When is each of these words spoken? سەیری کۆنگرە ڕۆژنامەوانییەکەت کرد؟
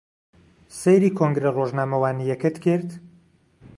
سەیری 0.79 1.15
کۆنگرە 1.17 1.51
ڕۆژنامەوانییەکەت 1.57 2.55
کرد؟ 2.65 2.89